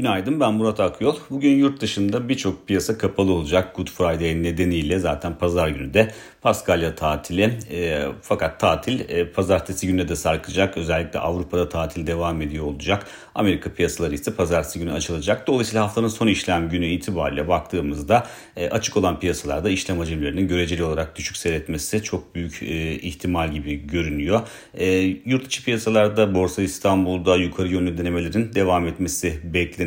Günaydın 0.00 0.40
ben 0.40 0.54
Murat 0.54 0.80
Akyol. 0.80 1.16
Bugün 1.30 1.56
yurt 1.56 1.80
dışında 1.80 2.28
birçok 2.28 2.68
piyasa 2.68 2.98
kapalı 2.98 3.32
olacak. 3.32 3.76
Good 3.76 3.88
Friday 3.88 4.42
nedeniyle 4.42 4.98
zaten 4.98 5.38
pazar 5.38 5.68
günü 5.68 5.94
de 5.94 6.10
Paskalya 6.42 6.94
tatili. 6.94 7.58
E, 7.70 8.02
fakat 8.22 8.60
tatil 8.60 9.00
e, 9.08 9.32
pazartesi 9.32 9.86
gününe 9.86 10.08
de 10.08 10.16
sarkacak. 10.16 10.76
Özellikle 10.76 11.18
Avrupa'da 11.18 11.68
tatil 11.68 12.06
devam 12.06 12.42
ediyor 12.42 12.64
olacak. 12.64 13.06
Amerika 13.34 13.72
piyasaları 13.72 14.14
ise 14.14 14.34
pazartesi 14.34 14.78
günü 14.78 14.92
açılacak. 14.92 15.46
Dolayısıyla 15.46 15.84
haftanın 15.84 16.08
son 16.08 16.26
işlem 16.26 16.68
günü 16.68 16.86
itibariyle 16.86 17.48
baktığımızda 17.48 18.26
e, 18.56 18.68
açık 18.68 18.96
olan 18.96 19.20
piyasalarda 19.20 19.70
işlem 19.70 19.98
hacimlerinin 19.98 20.48
göreceli 20.48 20.84
olarak 20.84 21.16
düşük 21.16 21.36
seyretmesi 21.36 22.02
çok 22.02 22.34
büyük 22.34 22.62
e, 22.62 22.94
ihtimal 22.94 23.52
gibi 23.52 23.86
görünüyor. 23.86 24.40
E, 24.74 24.86
yurt 25.24 25.46
içi 25.46 25.64
piyasalarda 25.64 26.34
Borsa 26.34 26.62
İstanbul'da 26.62 27.36
yukarı 27.36 27.68
yönlü 27.68 27.98
denemelerin 27.98 28.52
devam 28.54 28.86
etmesi 28.86 29.40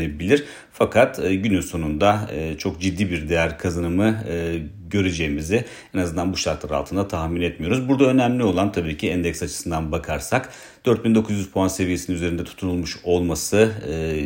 beklenebilir. 0.00 0.44
Fakat 0.72 1.18
e, 1.18 1.34
günün 1.34 1.60
sonunda 1.60 2.30
e, 2.32 2.58
çok 2.58 2.80
ciddi 2.80 3.10
bir 3.10 3.28
değer 3.28 3.58
kazanımı 3.58 4.24
e, 4.28 4.62
göreceğimizi 4.90 5.64
en 5.94 5.98
azından 5.98 6.32
bu 6.32 6.36
şartlar 6.36 6.70
altında 6.70 7.08
tahmin 7.08 7.40
etmiyoruz. 7.40 7.88
Burada 7.88 8.04
önemli 8.04 8.44
olan 8.44 8.72
tabii 8.72 8.96
ki 8.96 9.10
endeks 9.10 9.42
açısından 9.42 9.92
bakarsak 9.92 10.48
4900 10.84 11.50
puan 11.50 11.68
seviyesinin 11.68 12.16
üzerinde 12.16 12.44
tutunulmuş 12.44 12.96
olması, 13.04 13.72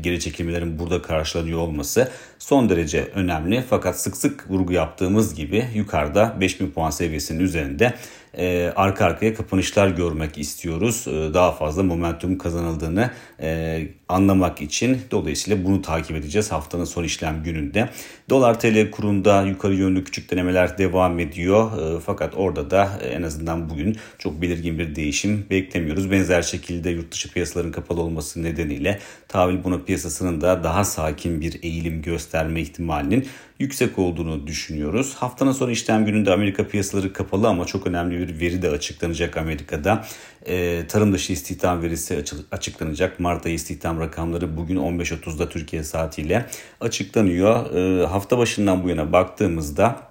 geri 0.00 0.20
çekilmelerin 0.20 0.78
burada 0.78 1.02
karşılanıyor 1.02 1.58
olması 1.58 2.10
son 2.46 2.68
derece 2.68 3.04
önemli. 3.14 3.64
Fakat 3.70 4.00
sık 4.00 4.16
sık 4.16 4.50
vurgu 4.50 4.72
yaptığımız 4.72 5.34
gibi 5.34 5.64
yukarıda 5.74 6.36
5000 6.40 6.70
puan 6.70 6.90
seviyesinin 6.90 7.40
üzerinde 7.40 7.94
e, 8.38 8.72
arka 8.76 9.04
arkaya 9.04 9.34
kapanışlar 9.34 9.88
görmek 9.88 10.38
istiyoruz. 10.38 11.08
E, 11.08 11.34
daha 11.34 11.52
fazla 11.52 11.82
momentum 11.82 12.38
kazanıldığını 12.38 13.10
e, 13.40 13.82
anlamak 14.08 14.62
için 14.62 15.00
dolayısıyla 15.10 15.64
bunu 15.64 15.82
takip 15.82 16.16
edeceğiz 16.16 16.52
haftanın 16.52 16.84
son 16.84 17.04
işlem 17.04 17.42
gününde. 17.42 17.88
Dolar 18.30 18.60
TL 18.60 18.90
kurunda 18.90 19.42
yukarı 19.42 19.74
yönlü 19.74 20.04
küçük 20.04 20.30
denemeler 20.30 20.78
devam 20.78 21.18
ediyor. 21.18 21.96
E, 21.96 22.00
fakat 22.00 22.34
orada 22.36 22.70
da 22.70 22.90
en 23.12 23.22
azından 23.22 23.70
bugün 23.70 23.96
çok 24.18 24.42
belirgin 24.42 24.78
bir 24.78 24.94
değişim 24.94 25.46
beklemiyoruz. 25.50 26.10
Benzer 26.10 26.42
şekilde 26.42 26.90
yurt 26.90 27.12
dışı 27.12 27.32
piyasaların 27.32 27.72
kapalı 27.72 28.00
olması 28.00 28.42
nedeniyle 28.42 28.98
tahvil 29.28 29.64
bono 29.64 29.84
piyasasının 29.84 30.40
da 30.40 30.64
daha 30.64 30.84
sakin 30.84 31.40
bir 31.40 31.62
eğilim 31.62 32.02
gösterme 32.36 32.60
ihtimalinin 32.60 33.26
yüksek 33.58 33.98
olduğunu 33.98 34.46
düşünüyoruz. 34.46 35.14
Haftanın 35.14 35.52
son 35.52 35.70
işlem 35.70 36.04
gününde 36.04 36.32
Amerika 36.32 36.68
piyasaları 36.68 37.12
kapalı 37.12 37.48
ama 37.48 37.64
çok 37.64 37.86
önemli 37.86 38.18
bir 38.18 38.40
veri 38.40 38.62
de 38.62 38.70
açıklanacak 38.70 39.36
Amerika'da. 39.36 40.04
E, 40.46 40.86
tarım 40.86 41.12
dışı 41.12 41.32
istihdam 41.32 41.82
verisi 41.82 42.24
açıklanacak. 42.52 43.20
Mart 43.20 43.46
ayı 43.46 43.54
istihdam 43.54 44.00
rakamları 44.00 44.56
bugün 44.56 44.76
15.30'da 44.76 45.48
Türkiye 45.48 45.84
saatiyle 45.84 46.46
açıklanıyor. 46.80 47.74
E, 47.74 48.06
hafta 48.06 48.38
başından 48.38 48.84
bu 48.84 48.88
yana 48.88 49.12
baktığımızda 49.12 50.06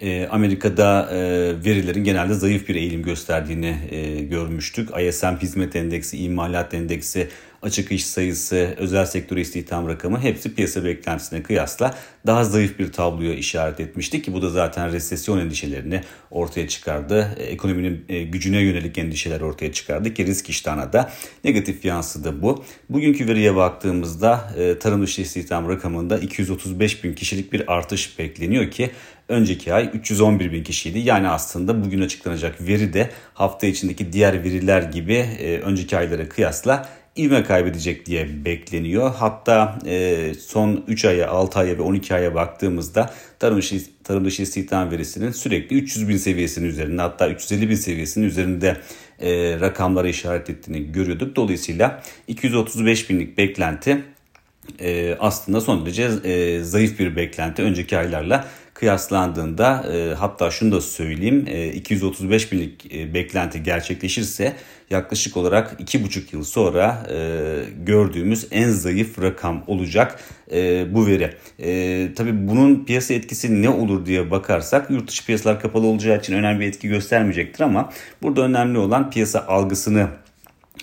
e, 0.00 0.26
Amerika'da 0.26 1.08
e, 1.12 1.18
verilerin 1.64 2.04
genelde 2.04 2.34
zayıf 2.34 2.68
bir 2.68 2.74
eğilim 2.74 3.02
gösterdiğini 3.02 3.76
e, 3.90 4.22
görmüştük. 4.24 4.88
ISM 5.00 5.36
hizmet 5.42 5.76
endeksi, 5.76 6.18
imalat 6.18 6.74
endeksi, 6.74 7.28
açık 7.64 7.92
iş 7.92 8.06
sayısı, 8.06 8.74
özel 8.76 9.06
sektör 9.06 9.36
istihdam 9.36 9.88
rakamı 9.88 10.20
hepsi 10.20 10.54
piyasa 10.54 10.84
beklentisine 10.84 11.42
kıyasla 11.42 11.94
daha 12.26 12.44
zayıf 12.44 12.78
bir 12.78 12.92
tabloya 12.92 13.34
işaret 13.34 13.80
etmişti 13.80 14.22
ki 14.22 14.32
bu 14.32 14.42
da 14.42 14.50
zaten 14.50 14.92
resesyon 14.92 15.38
endişelerini 15.38 16.00
ortaya 16.30 16.68
çıkardı. 16.68 17.36
Ekonominin 17.38 18.06
gücüne 18.32 18.60
yönelik 18.60 18.98
endişeler 18.98 19.40
ortaya 19.40 19.72
çıkardı 19.72 20.14
ki 20.14 20.26
risk 20.26 20.50
iştahına 20.50 20.92
da 20.92 21.12
negatif 21.44 21.84
yansıdı 21.84 22.42
bu. 22.42 22.64
Bugünkü 22.88 23.28
veriye 23.28 23.56
baktığımızda 23.56 24.50
tarım 24.80 25.02
dışı 25.02 25.22
istihdam 25.22 25.68
rakamında 25.68 26.18
235 26.18 27.04
bin 27.04 27.14
kişilik 27.14 27.52
bir 27.52 27.72
artış 27.72 28.18
bekleniyor 28.18 28.70
ki 28.70 28.90
önceki 29.28 29.74
ay 29.74 29.90
311 29.94 30.52
bin 30.52 30.64
kişiydi. 30.64 30.98
Yani 30.98 31.28
aslında 31.28 31.84
bugün 31.84 32.00
açıklanacak 32.00 32.60
veri 32.60 32.92
de 32.92 33.10
hafta 33.34 33.66
içindeki 33.66 34.12
diğer 34.12 34.44
veriler 34.44 34.82
gibi 34.82 35.14
e, 35.14 35.58
önceki 35.58 35.96
aylara 35.96 36.28
kıyasla 36.28 36.88
ivme 37.16 37.42
kaybedecek 37.42 38.06
diye 38.06 38.44
bekleniyor. 38.44 39.14
Hatta 39.14 39.78
e, 39.86 40.32
son 40.34 40.84
3 40.88 41.04
aya, 41.04 41.30
6 41.30 41.58
aya 41.58 41.78
ve 41.78 41.82
12 41.82 42.14
aya 42.14 42.34
baktığımızda 42.34 43.14
tarım 43.38 43.58
dışı, 43.58 43.80
tarım 44.04 44.24
dışı 44.24 44.42
istihdam 44.42 44.90
verisinin 44.90 45.30
sürekli 45.30 45.76
300 45.76 46.08
bin 46.08 46.16
seviyesinin 46.16 46.68
üzerinde 46.68 47.02
hatta 47.02 47.28
350 47.28 47.70
bin 47.70 47.74
seviyesinin 47.74 48.26
üzerinde 48.26 48.76
e, 49.20 49.60
rakamlara 49.60 50.08
işaret 50.08 50.50
ettiğini 50.50 50.92
görüyorduk. 50.92 51.36
Dolayısıyla 51.36 52.02
235 52.28 53.10
binlik 53.10 53.38
beklenti 53.38 54.04
e, 54.80 55.16
aslında 55.20 55.60
son 55.60 55.86
derece 55.86 56.10
e, 56.24 56.62
zayıf 56.62 56.98
bir 56.98 57.16
beklenti 57.16 57.62
önceki 57.62 57.98
aylarla 57.98 58.44
kıyaslandığında 58.74 59.84
e, 59.92 60.14
hatta 60.14 60.50
şunu 60.50 60.72
da 60.72 60.80
söyleyeyim 60.80 61.44
e, 61.48 61.68
235 61.68 62.52
binlik 62.52 62.94
e, 62.94 63.14
beklenti 63.14 63.62
gerçekleşirse 63.62 64.56
yaklaşık 64.90 65.36
olarak 65.36 65.80
2,5 65.80 66.22
yıl 66.32 66.44
sonra 66.44 67.06
e, 67.10 67.60
gördüğümüz 67.86 68.46
en 68.50 68.68
zayıf 68.68 69.22
rakam 69.22 69.64
olacak 69.66 70.20
e, 70.52 70.86
bu 70.94 71.06
veri. 71.06 71.34
E, 71.58 72.08
tabii 72.14 72.48
bunun 72.48 72.84
piyasa 72.84 73.14
etkisi 73.14 73.62
ne 73.62 73.68
olur 73.68 74.06
diye 74.06 74.30
bakarsak 74.30 74.90
yurt 74.90 75.08
dışı 75.08 75.26
piyasalar 75.26 75.60
kapalı 75.60 75.86
olacağı 75.86 76.18
için 76.18 76.34
önemli 76.34 76.60
bir 76.60 76.66
etki 76.66 76.88
göstermeyecektir 76.88 77.60
ama 77.60 77.92
burada 78.22 78.42
önemli 78.42 78.78
olan 78.78 79.10
piyasa 79.10 79.46
algısını 79.46 80.08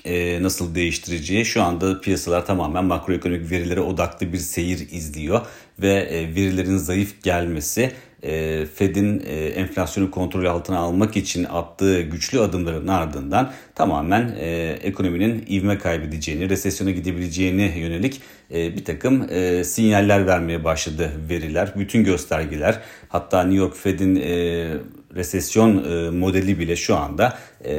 e, 0.06 0.44
nasıl 0.44 0.75
değiştireceği 0.75 1.46
şu 1.46 1.63
anda 1.63 2.02
piyasalar 2.02 2.46
tamamen 2.46 2.85
makroekonomik 2.85 3.52
verilere 3.52 3.81
odaklı 3.81 4.34
bir 4.34 4.38
seyir 4.38 4.88
izliyor 4.91 5.41
ve 5.79 5.94
e, 5.94 6.35
verilerin 6.35 6.78
zayıf 6.78 7.24
gelmesi 7.24 7.91
e, 8.24 8.66
Fed'in 8.66 9.24
e, 9.25 9.35
enflasyonu 9.35 10.12
kontrol 10.12 10.46
altına 10.46 10.78
almak 10.78 11.18
için 11.18 11.44
attığı 11.44 12.02
güçlü 12.02 12.40
adımların 12.40 12.88
ardından 12.88 13.53
tamamen 13.75 14.35
e, 14.40 14.78
ekonominin 14.84 15.46
ivme 15.50 15.78
kaybedeceğini, 15.78 16.50
resesyona 16.50 16.91
gidebileceğini 16.91 17.73
yönelik 17.78 18.22
e, 18.52 18.78
bir 18.78 18.85
takım 18.85 19.28
e, 19.29 19.63
sinyaller 19.63 20.28
vermeye 20.28 20.63
başladı 20.63 21.12
veriler. 21.29 21.73
Bütün 21.75 22.03
göstergeler 22.03 22.79
hatta 23.09 23.44
New 23.44 23.58
York 23.58 23.78
Fed'in 23.78 24.16
e, 24.16 24.73
resesyon 25.16 25.83
e, 25.83 26.09
modeli 26.09 26.59
bile 26.59 26.75
şu 26.75 26.95
anda 26.95 27.38
e, 27.66 27.73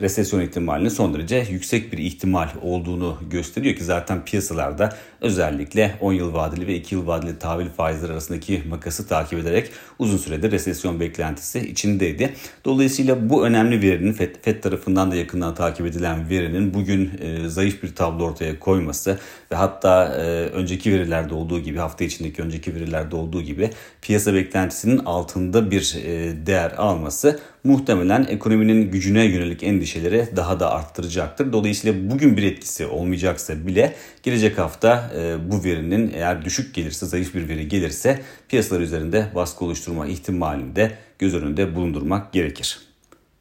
resesyon 0.00 0.40
ihtimalinin 0.40 0.88
son 0.88 1.14
derece 1.14 1.46
yüksek 1.50 1.92
bir 1.92 1.98
ihtimal 1.98 2.48
olduğunu 2.62 3.18
gösteriyor 3.30 3.76
ki 3.76 3.84
zaten 3.84 4.24
piyasalarda 4.24 4.96
özellikle 5.20 5.94
10 6.00 6.12
yıl 6.12 6.34
vadeli 6.34 6.66
ve 6.66 6.74
2 6.74 6.94
yıl 6.94 7.06
vadeli 7.06 7.38
tahvil 7.38 7.68
faizleri 7.68 8.12
arasındaki 8.12 8.62
makası 8.68 9.08
takip 9.08 9.38
ederek 9.38 9.70
uzun 9.98 10.16
süredir 10.16 10.52
resesyon 10.52 11.00
beklentisi 11.00 11.58
içindeydi. 11.58 12.34
Dolayısıyla 12.64 13.30
bu 13.30 13.46
önemli 13.46 13.82
verinin 13.82 14.12
FED, 14.12 14.34
FED 14.42 14.62
tarafından 14.62 15.10
da 15.10 15.16
yakından 15.16 15.54
takip 15.54 15.86
edilen 15.86 16.30
verinin 16.30 16.74
bugün 16.74 17.10
e, 17.20 17.48
zayıf 17.48 17.82
bir 17.82 17.94
tablo 17.94 18.24
ortaya 18.24 18.58
koyması 18.58 19.18
ve 19.52 19.56
hatta 19.56 20.04
e, 20.04 20.20
önceki 20.48 20.92
verilerde 20.92 21.34
olduğu 21.34 21.60
gibi 21.60 21.78
hafta 21.78 22.04
içindeki 22.04 22.42
önceki 22.42 22.74
verilerde 22.74 23.16
olduğu 23.16 23.42
gibi 23.42 23.70
piyasa 24.02 24.34
beklentisinin 24.34 24.98
altında 24.98 25.70
bir 25.70 25.96
e, 26.04 26.46
değer 26.46 26.73
alması 26.76 27.40
muhtemelen 27.64 28.26
ekonominin 28.28 28.90
gücüne 28.90 29.24
yönelik 29.24 29.62
endişeleri 29.62 30.28
daha 30.36 30.60
da 30.60 30.70
arttıracaktır. 30.70 31.52
Dolayısıyla 31.52 32.10
bugün 32.10 32.36
bir 32.36 32.42
etkisi 32.42 32.86
olmayacaksa 32.86 33.66
bile 33.66 33.94
gelecek 34.22 34.58
hafta 34.58 35.10
e, 35.16 35.50
bu 35.50 35.64
verinin 35.64 36.12
eğer 36.14 36.44
düşük 36.44 36.74
gelirse, 36.74 37.06
zayıf 37.06 37.34
bir 37.34 37.48
veri 37.48 37.68
gelirse 37.68 38.22
piyasalar 38.48 38.80
üzerinde 38.80 39.26
baskı 39.34 39.64
oluşturma 39.64 40.06
ihtimalini 40.06 40.76
de 40.76 40.98
göz 41.18 41.34
önünde 41.34 41.74
bulundurmak 41.74 42.32
gerekir. 42.32 42.78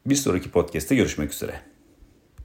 Bir 0.05 0.15
sonraki 0.15 0.51
podcast'te 0.51 0.95
görüşmek 0.95 1.33
üzere. 1.33 1.72